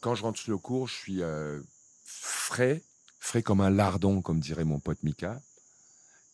[0.00, 1.60] quand je rentre sur le cours, je suis euh,
[2.04, 2.82] frais,
[3.18, 5.40] frais comme un lardon, comme dirait mon pote Mika.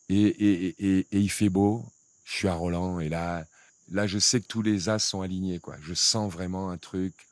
[0.09, 1.85] Et, et, et, il fait beau.
[2.25, 3.45] Je suis à Roland et là,
[3.89, 5.59] là, je sais que tous les as sont alignés.
[5.61, 5.77] Quoi.
[5.81, 7.27] Je sens vraiment un truc.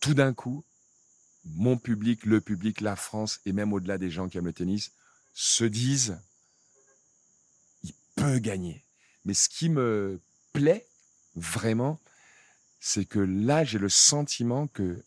[0.00, 0.64] Tout d'un coup,
[1.44, 4.92] mon public, le public, la France et même au-delà des gens qui aiment le tennis
[5.34, 6.18] se disent,
[7.82, 8.84] il peut gagner.
[9.24, 10.20] Mais ce qui me
[10.52, 10.86] plaît
[11.34, 12.00] vraiment,
[12.80, 15.02] c'est que là, j'ai le sentiment que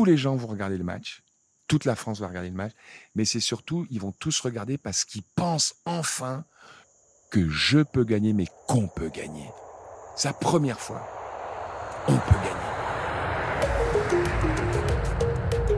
[0.00, 1.22] tous les gens vont regarder le match,
[1.68, 2.72] toute la France va regarder le match,
[3.14, 6.46] mais c'est surtout, ils vont tous regarder parce qu'ils pensent enfin
[7.30, 9.44] que je peux gagner, mais qu'on peut gagner.
[10.24, 11.06] La première fois.
[12.08, 12.56] On peut gagner.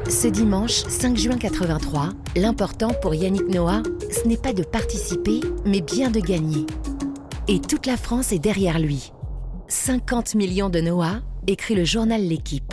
[0.09, 5.81] Ce dimanche 5 juin 83, l'important pour Yannick Noah, ce n'est pas de participer, mais
[5.81, 6.65] bien de gagner.
[7.49, 9.13] Et toute la France est derrière lui.
[9.67, 12.72] 50 millions de Noah, écrit le journal L'équipe.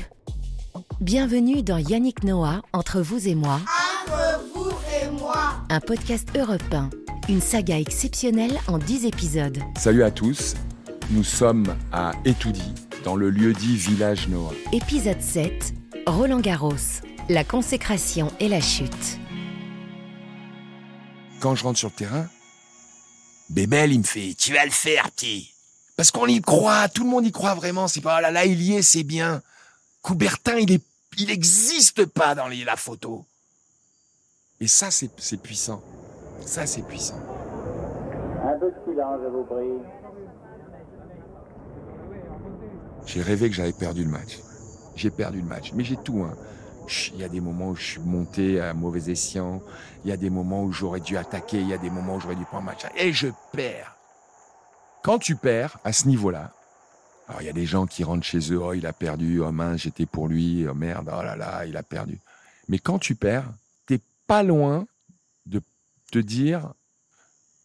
[1.01, 3.61] Bienvenue dans Yannick Noah, Entre vous et moi.
[4.05, 5.53] Entre vous et moi.
[5.69, 6.89] Un podcast européen.
[7.29, 9.59] Une saga exceptionnelle en 10 épisodes.
[9.77, 10.55] Salut à tous.
[11.11, 12.73] Nous sommes à Etoudi,
[13.05, 14.51] dans le lieu-dit Village Noah.
[14.73, 15.73] Épisode 7.
[16.05, 16.73] Roland Garros.
[17.29, 19.19] La consécration et la chute.
[21.39, 22.27] Quand je rentre sur le terrain,
[23.49, 25.53] Bébel, il me fait Tu vas le faire, petit.
[25.95, 27.87] Parce qu'on y croit, tout le monde y croit vraiment.
[27.87, 29.41] C'est pas, oh là là, il y est, c'est bien.
[30.01, 30.88] Coubertin, il est,
[31.19, 33.25] il n'existe pas dans la photo.
[34.61, 35.81] Et ça, c'est puissant.
[36.45, 37.19] Ça, c'est puissant.
[38.43, 39.83] Un peu de silence, je vous prie.
[43.05, 44.39] J'ai rêvé que j'avais perdu le match.
[44.95, 45.71] J'ai perdu le match.
[45.73, 46.23] Mais j'ai tout.
[46.23, 46.35] Hein.
[47.13, 49.61] Il y a des moments où je suis monté à mauvais escient.
[50.03, 51.59] Il y a des moments où j'aurais dû attaquer.
[51.59, 52.85] Il y a des moments où j'aurais dû prendre match.
[52.97, 53.95] Et je perds.
[55.03, 56.51] Quand tu perds à ce niveau-là,
[57.29, 59.51] alors il y a des gens qui rentrent chez eux, oh il a perdu, oh
[59.51, 62.17] mince, j'étais pour lui, oh merde, oh là là, il a perdu.
[62.67, 63.53] Mais quand tu perds,
[63.85, 64.87] t'es pas loin
[65.45, 65.61] de
[66.11, 66.73] te dire,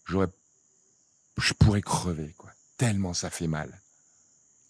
[0.04, 0.28] j'aurais,
[1.38, 2.50] je pourrais crever, quoi.
[2.76, 3.80] Tellement ça fait mal.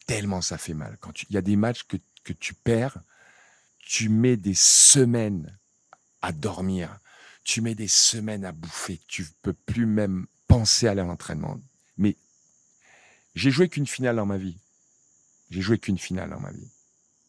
[0.07, 0.97] Tellement ça fait mal.
[1.01, 2.99] Quand il y a des matchs que, que tu perds,
[3.81, 5.59] tu mets des semaines
[6.23, 7.01] à dormir,
[7.43, 11.61] tu mets des semaines à bouffer, tu peux plus même penser à l'entraînement.
[11.99, 12.15] Mais
[13.35, 14.57] j'ai joué qu'une finale dans ma vie.
[15.51, 16.71] J'ai joué qu'une finale dans ma vie.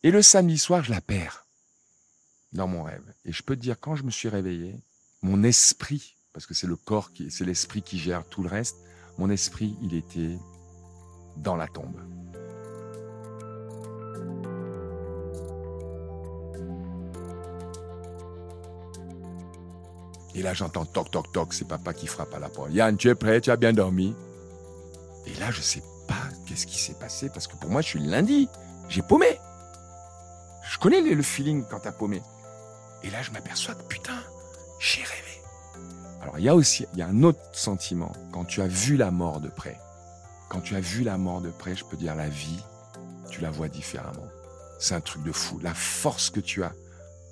[0.03, 1.46] Et le samedi soir, je la perds
[2.53, 3.14] dans mon rêve.
[3.26, 4.80] Et je peux te dire, quand je me suis réveillé,
[5.22, 8.78] mon esprit, parce que c'est le corps qui, c'est l'esprit qui gère tout le reste,
[9.18, 10.38] mon esprit, il était
[11.38, 12.00] dans la tombe.
[20.36, 22.74] Et là, j'entends toc, toc, toc, c'est papa qui frappe à la porte.
[22.74, 24.14] Yann, tu es prêt, tu as bien dormi?
[25.26, 25.82] Et là, je sais
[26.55, 28.47] qu'est-ce qui s'est passé parce que pour moi, je suis lundi.
[28.88, 29.39] J'ai paumé.
[30.71, 32.21] Je connais le feeling quand t'as paumé.
[33.03, 34.23] Et là, je m'aperçois que putain,
[34.79, 35.41] j'ai rêvé.
[36.21, 38.95] Alors, il y a aussi, il y a un autre sentiment quand tu as vu
[38.95, 39.77] la mort de près.
[40.47, 42.63] Quand tu as vu la mort de près, je peux dire la vie,
[43.29, 44.27] tu la vois différemment.
[44.79, 45.59] C'est un truc de fou.
[45.59, 46.72] La force que tu as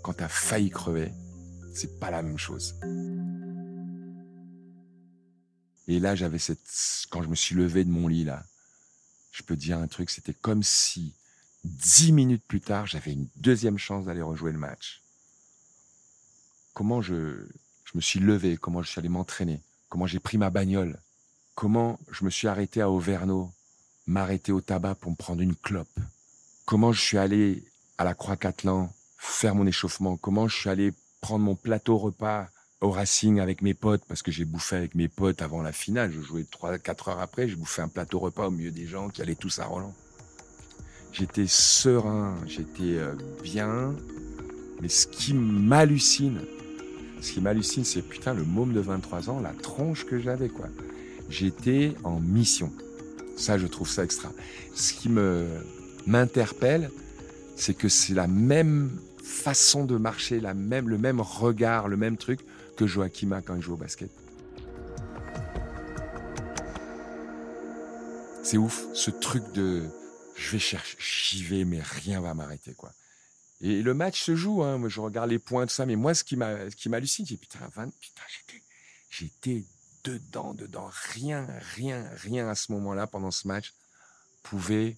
[0.03, 1.13] quand tu as failli crever,
[1.73, 2.75] c'est pas la même chose.
[5.87, 6.59] Et là, j'avais cette,
[7.09, 8.43] quand je me suis levé de mon lit, là,
[9.33, 11.13] je peux dire un truc, c'était comme si
[11.65, 15.01] dix minutes plus tard, j'avais une deuxième chance d'aller rejouer le match.
[16.73, 17.45] Comment je,
[17.83, 21.01] je me suis levé, comment je suis allé m'entraîner, comment j'ai pris ma bagnole,
[21.55, 23.49] comment je me suis arrêté à Auvergnat,
[24.05, 25.99] m'arrêter au tabac pour me prendre une clope,
[26.65, 27.65] comment je suis allé
[27.97, 32.49] à la Croix-Catlan faire mon échauffement, comment je suis allé prendre mon plateau repas
[32.83, 36.11] au Racing avec mes potes, parce que j'ai bouffé avec mes potes avant la finale.
[36.11, 39.21] Je jouais 3-4 heures après, j'ai bouffé un plateau repas au milieu des gens qui
[39.21, 39.93] allaient tous à Roland.
[41.13, 43.95] J'étais serein, j'étais euh, bien.
[44.81, 46.41] Mais ce qui m'hallucine,
[47.21, 50.67] ce qui m'hallucine, c'est putain, le môme de 23 ans, la tronche que j'avais, quoi.
[51.29, 52.69] J'étais en mission.
[53.37, 54.29] Ça, je trouve ça extra.
[54.75, 55.47] Ce qui me
[56.05, 56.91] m'interpelle,
[57.55, 58.91] c'est que c'est la même
[59.23, 62.41] façon de marcher, la même, le même regard, le même truc
[62.75, 64.11] que Joachim a quand il joue au basket.
[68.43, 69.83] C'est ouf, ce truc de
[70.35, 72.91] je vais chercher, j'y vais, mais rien va m'arrêter, quoi.
[73.61, 74.81] Et le match se joue, hein.
[74.89, 78.63] Je regarde les points, tout ça, mais moi, ce qui m'hallucine, c'est putain, putain, j'étais,
[79.09, 79.63] j'étais
[80.03, 80.89] dedans, dedans.
[81.13, 83.73] Rien, rien, rien à ce moment-là, pendant ce match,
[84.41, 84.97] pouvait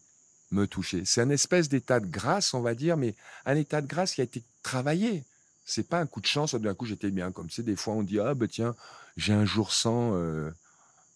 [0.52, 1.06] me toucher.
[1.06, 4.22] C'est un espèce d'état de grâce, on va dire, mais un état de grâce qui
[4.22, 5.24] a été travaillé.
[5.66, 7.32] C'est pas un coup de chance, d'un coup j'étais bien.
[7.32, 8.76] Comme c'est des fois on dit ah ben tiens
[9.18, 10.16] j'ai un jour sans.
[10.16, 10.52] Euh...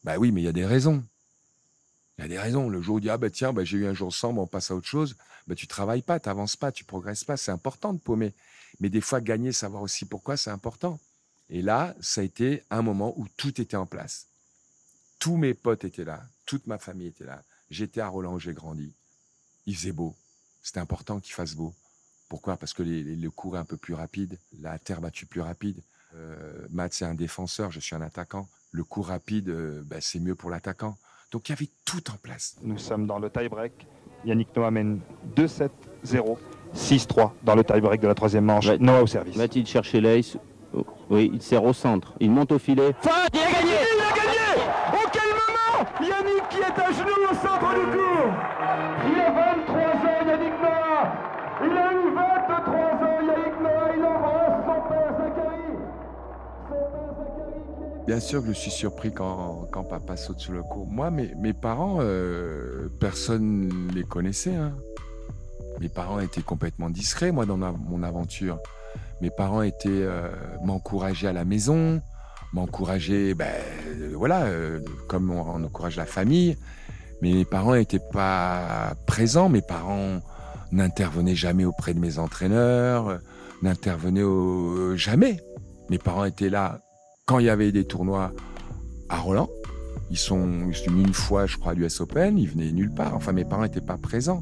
[0.04, 1.04] Bah oui, mais il y a des raisons.
[2.18, 2.70] Il y a des raisons.
[2.70, 4.42] Le jour où tu dis, ah bah tiens, bah, j'ai eu un jour sans, bah,
[4.42, 5.16] on passe à autre chose,
[5.48, 7.38] bah, tu travailles pas, tu n'avances pas, tu progresses pas.
[7.38, 8.34] C'est important de paumer.
[8.80, 11.00] Mais des fois, gagner, savoir aussi pourquoi, c'est important.
[11.50, 14.28] Et là, ça a été un moment où tout était en place.
[15.18, 17.44] Tous mes potes étaient là, toute ma famille était là.
[17.70, 18.94] J'étais à Roland j'ai grandi.
[19.66, 20.16] Il faisait beau.
[20.62, 21.74] C'était important qu'il fasse beau.
[22.30, 22.56] Pourquoi?
[22.58, 25.82] Parce que le cours est un peu plus rapide, la terre battue plus rapide.
[26.16, 28.48] Euh, Matt, c'est un défenseur, je suis un attaquant.
[28.72, 30.96] Le coup rapide, euh, bah, c'est mieux pour l'attaquant.
[31.32, 32.56] Donc il y avait tout en place.
[32.62, 33.86] Nous sommes dans le tie-break.
[34.26, 35.00] Yannick Noah mène
[35.36, 36.38] 2-7-0,
[36.76, 38.68] 6-3 dans le tie-break de la troisième manche.
[38.80, 39.36] Noah au service.
[39.38, 40.38] Va-t-il chercher l'ace
[41.10, 42.14] Oui, il sert au centre.
[42.20, 42.94] Il monte au filet.
[43.02, 47.24] Fin, il a gagné Il a gagné Au quel moment Yannick qui est à genoux
[47.32, 48.34] au centre du cours
[49.12, 51.14] Il a 23 ans, Yannick Noah
[51.64, 55.70] Il a eu 23 ans, Yannick Noah Il embrasse son père Zachary
[56.68, 60.64] Son père Zachary Bien sûr que je suis surpris quand, quand papa saute sur le
[60.64, 60.88] cours.
[60.88, 64.56] Moi, mes, mes parents, euh, personne ne les connaissait.
[64.56, 64.74] Hein.
[65.80, 68.58] Mes parents étaient complètement discrets, moi, dans mon aventure.
[69.22, 70.32] Mes parents étaient euh,
[71.24, 72.02] à la maison,
[72.52, 73.54] m'encourager, ben,
[74.16, 76.58] voilà, euh, comme on, on, encourage la famille.
[77.22, 79.50] Mais mes parents n'étaient pas présents.
[79.50, 80.20] Mes parents
[80.72, 83.20] n'intervenaient jamais auprès de mes entraîneurs,
[83.62, 85.44] n'intervenaient jamais.
[85.92, 86.80] Mes parents étaient là
[87.30, 88.34] quand il y avait des tournois
[89.08, 89.52] à Roland.
[90.10, 92.40] Ils sont, une fois, je crois, à l'US Open.
[92.40, 93.16] Ils venaient nulle part.
[93.16, 94.42] Enfin, mes parents n'étaient pas présents.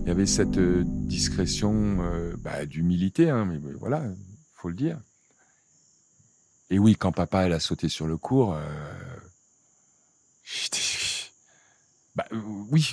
[0.00, 4.02] Il y avait cette euh, discrétion euh, bah, d'humilité, hein, mais, voilà,
[4.54, 4.98] faut le dire.
[6.70, 8.60] Et oui, quand papa elle a sauté sur le cours, euh,
[12.14, 12.24] bah,
[12.70, 12.90] oui,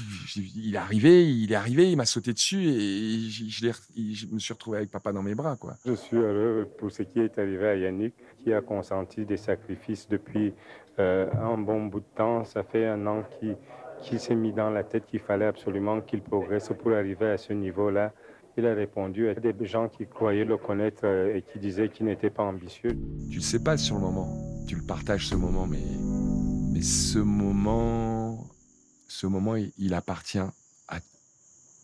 [0.56, 3.68] il est arrivé, il est arrivé, il m'a sauté dessus et je, je,
[4.14, 5.76] je, me suis retrouvé avec papa dans mes bras, quoi.
[5.86, 10.08] Je suis heureux pour ce qui est arrivé à Yannick, qui a consenti des sacrifices
[10.08, 10.54] depuis
[11.00, 12.46] euh, un bon bout de temps.
[12.46, 13.58] Ça fait un an qu'il
[14.04, 17.52] qu s'est mis dans la tête qu'il fallait absolument qu'il progresse pour arriver à ce
[17.52, 18.14] niveau-là.
[18.58, 22.06] Il a répondu à des gens qui croyaient le connaître euh, et qui disaient qu'il
[22.06, 22.92] n'était pas ambitieux.
[23.30, 24.30] Tu le sais pas sur le moment,
[24.66, 25.78] tu le partages ce moment, mais,
[26.74, 28.19] mais ce moment,
[29.10, 31.00] ce moment, il, appartient à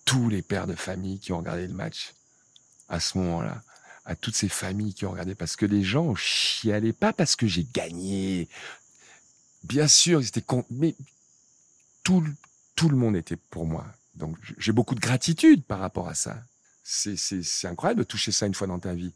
[0.06, 2.14] tous les pères de famille qui ont regardé le match
[2.88, 3.62] à ce moment-là
[4.06, 7.48] à toutes ces familles qui ont regardé parce que les gens chialaient pas parce que
[7.48, 8.48] j'ai gagné.
[9.64, 10.64] Bien sûr, ils étaient con...
[10.70, 10.96] mais
[12.04, 12.24] tout,
[12.76, 13.86] tout le monde était pour moi.
[14.14, 16.38] Donc j'ai beaucoup de gratitude par rapport à ça.
[16.84, 19.12] C'est incroyable de toucher ça une fois dans ta vie.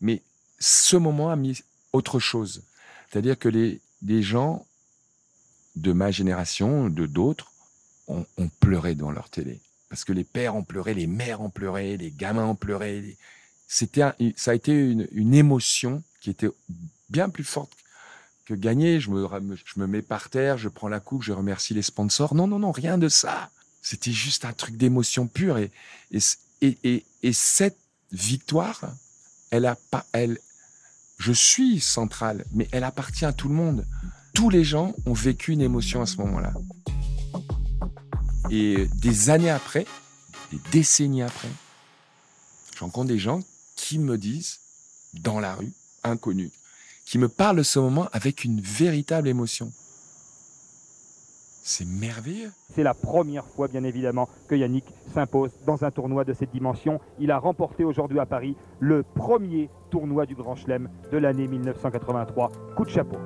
[0.00, 0.20] Mais
[0.58, 1.62] ce moment a mis
[1.92, 2.64] autre chose.
[3.08, 4.66] C'est-à-dire que les, les gens
[5.76, 7.52] de ma génération, de d'autres,
[8.08, 9.60] ont, ont, pleuré dans leur télé.
[9.88, 13.00] Parce que les pères ont pleuré, les mères ont pleuré, les gamins ont pleuré.
[13.00, 13.16] Les...
[13.68, 14.02] C'était,
[14.36, 16.48] ça a été une, une, émotion qui était
[17.10, 17.72] bien plus forte
[18.46, 19.00] que gagner.
[19.00, 19.28] Je me,
[19.64, 22.34] je me mets par terre, je prends la coupe, je remercie les sponsors.
[22.34, 23.50] Non, non, non, rien de ça.
[23.82, 25.58] C'était juste un truc d'émotion pure.
[25.58, 25.70] Et,
[26.10, 26.20] et,
[26.62, 27.78] et, et, et cette
[28.12, 28.80] victoire,
[29.50, 30.38] elle a pas, elle,
[31.18, 33.84] je suis centrale, mais elle appartient à tout le monde.
[34.36, 36.52] Tous les gens ont vécu une émotion à ce moment-là.
[38.50, 39.86] Et des années après,
[40.52, 41.48] des décennies après,
[42.74, 43.40] je rencontre des gens
[43.76, 44.60] qui me disent,
[45.14, 45.72] dans la rue,
[46.04, 46.50] inconnus,
[47.06, 49.72] qui me parlent de ce moment avec une véritable émotion.
[51.64, 52.52] C'est merveilleux.
[52.74, 54.84] C'est la première fois, bien évidemment, que Yannick
[55.14, 57.00] s'impose dans un tournoi de cette dimension.
[57.18, 62.52] Il a remporté aujourd'hui à Paris le premier tournoi du Grand Chelem de l'année 1983.
[62.76, 63.16] Coup de chapeau.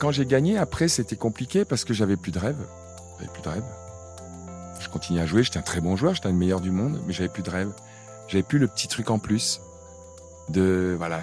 [0.00, 2.56] Quand j'ai gagné, après, c'était compliqué parce que j'avais plus de rêve.
[3.18, 3.64] J'avais plus de rêve.
[4.80, 7.12] Je continuais à jouer, j'étais un très bon joueur, j'étais le meilleur du monde, mais
[7.12, 7.70] j'avais plus de rêve.
[8.26, 9.60] J'avais plus le petit truc en plus
[10.48, 11.20] de voilà.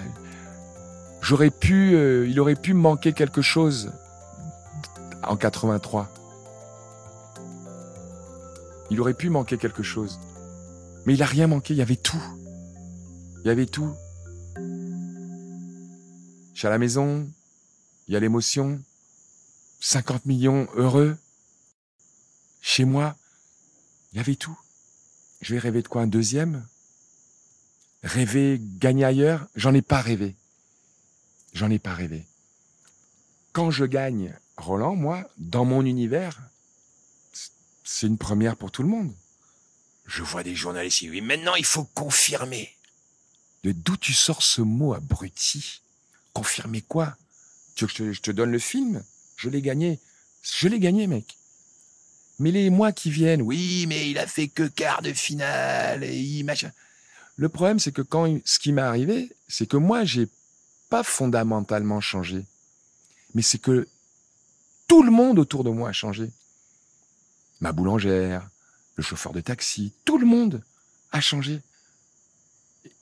[1.20, 3.90] J'aurais pu, euh, il aurait pu manquer quelque chose
[5.26, 6.08] en 83.
[8.90, 10.20] Il aurait pu manquer quelque chose,
[11.04, 11.74] mais il a rien manqué.
[11.74, 12.22] Il y avait tout.
[13.44, 13.92] Il y avait tout.
[16.54, 17.26] Je suis à la maison,
[18.08, 18.82] il y a l'émotion,
[19.80, 21.16] 50 millions heureux.
[22.62, 23.16] Chez moi,
[24.12, 24.58] il y avait tout.
[25.42, 26.66] Je vais rêver de quoi Un deuxième?
[28.02, 29.46] Rêver gagner ailleurs?
[29.54, 30.34] J'en ai pas rêvé.
[31.52, 32.26] J'en ai pas rêvé.
[33.52, 36.40] Quand je gagne Roland, moi, dans mon univers,
[37.84, 39.12] c'est une première pour tout le monde.
[40.06, 42.74] Je vois des journalistes oui, maintenant il faut confirmer.
[43.64, 45.82] De d'où tu sors ce mot abruti?
[46.32, 47.16] Confirmer quoi?
[47.86, 49.02] Je te, donne le film?
[49.36, 50.00] Je l'ai gagné.
[50.42, 51.36] Je l'ai gagné, mec.
[52.38, 56.16] Mais les mois qui viennent, oui, mais il a fait que quart de finale et
[56.16, 56.46] il.
[57.36, 60.28] Le problème, c'est que quand ce qui m'est arrivé, c'est que moi, j'ai
[60.88, 62.44] pas fondamentalement changé,
[63.34, 63.86] mais c'est que
[64.88, 66.30] tout le monde autour de moi a changé.
[67.60, 68.48] Ma boulangère,
[68.96, 70.62] le chauffeur de taxi, tout le monde
[71.12, 71.60] a changé.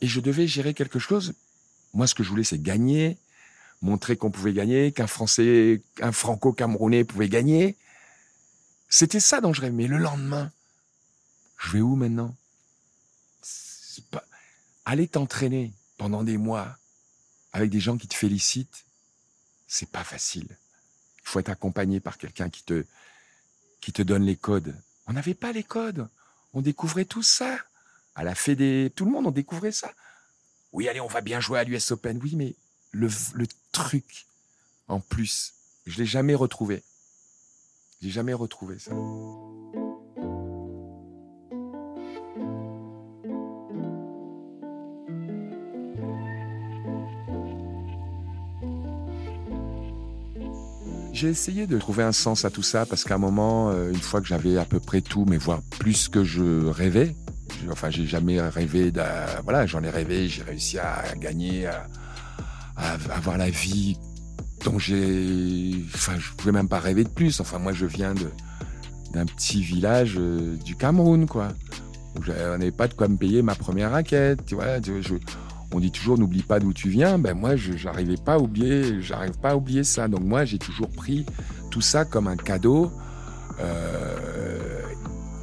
[0.00, 1.34] Et je devais gérer quelque chose.
[1.94, 3.18] Moi, ce que je voulais, c'est gagner,
[3.82, 7.76] montrer qu'on pouvait gagner, qu'un Français, un Franco-Camerounais pouvait gagner.
[8.88, 9.74] C'était ça dont je rêvais.
[9.74, 10.50] Mais le lendemain,
[11.58, 12.34] je vais où maintenant?
[14.10, 14.24] Pas...
[14.84, 16.78] Aller t'entraîner pendant des mois
[17.52, 18.84] avec des gens qui te félicitent,
[19.66, 20.46] c'est pas facile.
[21.22, 22.84] Il faut être accompagné par quelqu'un qui te,
[23.80, 24.74] qui te donne les codes.
[25.06, 26.08] On n'avait pas les codes.
[26.52, 27.58] On découvrait tout ça.
[28.14, 29.92] À la Fédé, tout le monde, on découvrait ça.
[30.72, 32.20] Oui, allez, on va bien jouer à l'US Open.
[32.22, 32.54] Oui, mais
[32.92, 34.26] le, le truc,
[34.88, 35.52] en plus,
[35.84, 36.82] je l'ai jamais retrouvé.
[38.00, 38.92] J'ai jamais retrouvé ça.
[51.12, 53.96] J'ai essayé de trouver un sens à tout ça parce qu'à un moment, euh, une
[53.96, 57.14] fois que j'avais à peu près tout, mais voire plus que je rêvais,
[57.70, 58.90] enfin, j'ai jamais rêvé
[59.44, 61.86] voilà, j'en ai rêvé, j'ai réussi à gagner, à,
[62.92, 63.96] avoir la vie
[64.64, 67.40] dont j'ai, enfin, je pouvais même pas rêver de plus.
[67.40, 68.14] Enfin, moi, je viens
[69.12, 71.48] d'un petit village euh, du Cameroun, quoi.
[72.16, 74.78] Où n'avais pas de quoi me payer ma première raquette, tu vois.
[75.72, 77.18] On dit toujours n'oublie pas d'où tu viens.
[77.18, 80.08] Ben moi, je n'arrivais pas à oublier, j'arrive pas à oublier ça.
[80.08, 81.26] Donc moi, j'ai toujours pris
[81.70, 82.90] tout ça comme un cadeau.
[83.60, 84.80] Euh,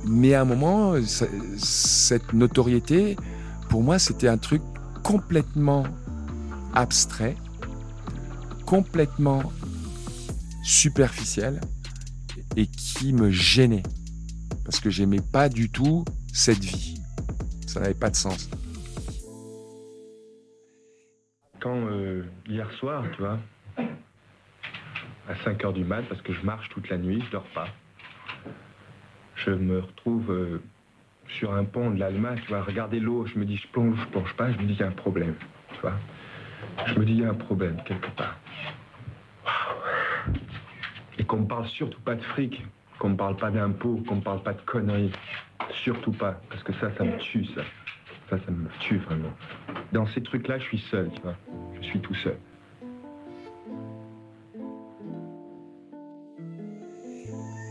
[0.06, 0.94] mais à un moment,
[1.58, 3.16] cette notoriété,
[3.70, 4.62] pour moi, c'était un truc
[5.04, 5.84] complètement
[6.76, 7.36] abstrait,
[8.66, 9.44] complètement
[10.64, 11.60] superficiel
[12.56, 13.84] et qui me gênait
[14.64, 17.02] parce que j'aimais pas du tout cette vie.
[17.68, 18.50] Ça n'avait pas de sens
[21.64, 23.40] quand euh, hier soir, tu vois,
[25.30, 27.70] à 5 heures du mat, parce que je marche toute la nuit, je dors pas,
[29.38, 30.62] je me retrouve euh,
[31.40, 34.06] sur un pont de l'Alma, tu vois, regarder l'eau, je me dis, je plonge, je
[34.08, 35.36] plonge pas, je me dis, il y a un problème,
[35.74, 35.98] tu vois.
[36.88, 38.38] Je me dis, il y a un problème, quelque part.
[41.18, 42.66] Et qu'on me parle surtout pas de fric,
[43.00, 45.12] qu'on me parle pas d'impôts, qu'on me parle pas de conneries.
[45.84, 47.62] Surtout pas, parce que ça, ça me tue, ça.
[48.30, 49.32] Ça, ça me tue vraiment.
[49.92, 51.36] Dans ces trucs-là, je suis seul, tu vois.
[51.82, 52.38] Je suis tout seul.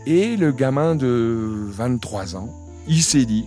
[0.05, 2.49] Et le gamin de 23 ans,
[2.87, 3.45] il s'est dit,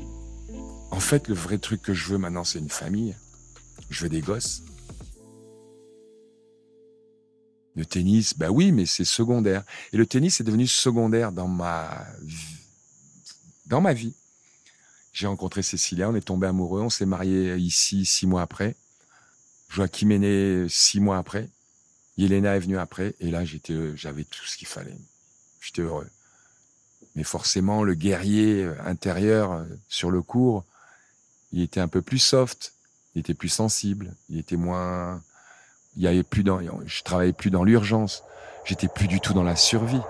[0.90, 3.14] en fait, le vrai truc que je veux maintenant, c'est une famille.
[3.90, 4.62] Je veux des gosses.
[7.76, 9.62] Le tennis, bah oui, mais c'est secondaire.
[9.92, 12.06] Et le tennis est devenu secondaire dans ma
[13.66, 14.14] dans ma vie.
[15.12, 18.74] J'ai rencontré Cécilia, on est tombé amoureux, on s'est marié ici six mois après.
[19.68, 21.48] Joachim est né six mois après.
[22.16, 23.14] Yelena est venue après.
[23.20, 24.96] Et là, j'étais, j'avais tout ce qu'il fallait.
[25.60, 26.08] J'étais heureux.
[27.14, 30.64] Mais forcément, le guerrier intérieur euh, sur le cours,
[31.52, 32.74] il était un peu plus soft.
[33.14, 34.14] Il était plus sensible.
[34.28, 35.22] Il était moins,
[35.96, 38.22] il y avait plus dans, je travaillais plus dans l'urgence.
[38.64, 40.00] J'étais plus du tout dans la survie.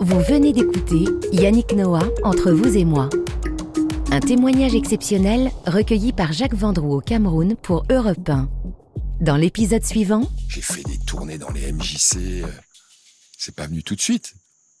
[0.00, 3.10] Vous venez d'écouter Yannick Noah entre vous et moi.
[4.10, 8.48] Un témoignage exceptionnel recueilli par Jacques Vendroux au Cameroun pour Europe 1.
[9.20, 12.42] Dans l'épisode suivant, j'ai fait des tournées dans les MJC.
[12.42, 12.46] Euh,
[13.36, 14.34] c'est pas venu tout de suite.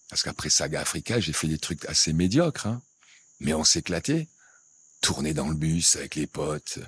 [0.08, 2.66] Parce qu'après Saga Africa, j'ai fait des trucs assez médiocres.
[2.66, 2.82] Hein.
[3.40, 4.28] Mais on s'éclatait.
[5.00, 6.78] Tourner dans le bus avec les potes,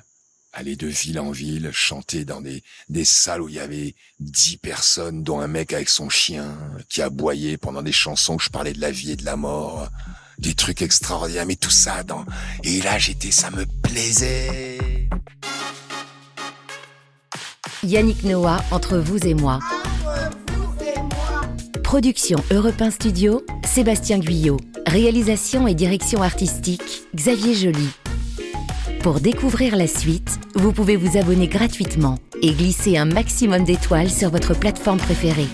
[0.57, 4.57] aller de ville en ville, chanter dans des, des salles où il y avait dix
[4.57, 6.57] personnes, dont un mec avec son chien
[6.89, 9.91] qui aboyait pendant des chansons où je parlais de la vie et de la mort,
[10.39, 12.25] des trucs extraordinaires, mais tout ça dans...
[12.65, 14.79] Et là, j'étais, ça me plaisait.
[17.83, 19.61] Yannick Noah, entre vous et moi.
[21.87, 24.57] Production Europe 1 Studio, Sébastien Guyot.
[24.89, 27.89] Réalisation et direction artistique, Xavier Joly.
[29.05, 34.31] Pour découvrir la suite, vous pouvez vous abonner gratuitement et glisser un maximum d'étoiles sur
[34.31, 35.47] votre plateforme préférée.